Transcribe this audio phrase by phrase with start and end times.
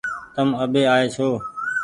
[0.35, 1.29] تم آٻي آئي ڇو